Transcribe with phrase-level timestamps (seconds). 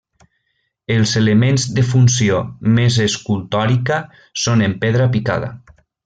[0.93, 2.39] Els elements de funció
[2.79, 3.99] més escultòrica
[4.45, 5.53] són en pedra picada.